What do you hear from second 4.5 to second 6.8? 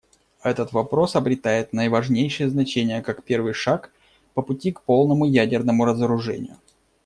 к полному ядерному разоружению.